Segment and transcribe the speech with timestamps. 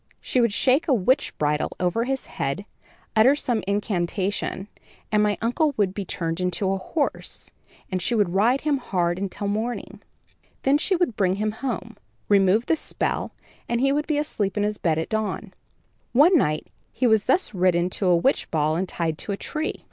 [0.19, 2.65] She would shake a witch bridle over his head,
[3.15, 4.67] utter some incantation
[5.11, 7.51] and my uncle would be turned into a horse,
[7.91, 10.01] and she would ride him hard until morning.
[10.63, 11.97] Then she would bring him home,
[12.29, 13.33] remove the spell,
[13.69, 15.53] and he would be asleep in bed at dawn.
[16.13, 19.75] One night he was thus ridden to a witch ball and tied to a tree.